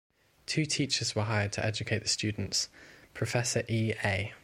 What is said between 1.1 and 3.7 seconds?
were hired to educate the students: Professor